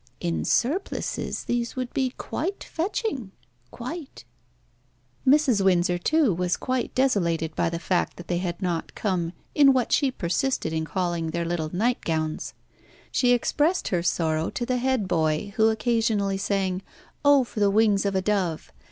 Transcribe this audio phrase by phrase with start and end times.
[0.19, 3.33] In surplices these would be quite fetching
[3.69, 4.25] quite."
[5.27, 5.63] Mrs.
[5.63, 9.91] Windsor, too, was quite desolated by the fact that they had not come in what
[9.91, 12.55] she persisted in calling their little nightgowns.
[13.11, 16.81] She expressed her sorrow to the head boy, who occasionally sang
[17.23, 17.43] "Oh!
[17.43, 18.71] for the wings of a dove!"